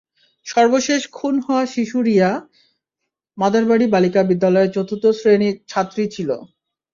[0.47, 2.29] সর্বশেষ খুন হওয়া শিশু রিয়া
[3.37, 6.29] মাদারবাড়ি বালিকা বিদ্যালয়ের চতুর্থ শ্রেণির ছাত্রী ছিল।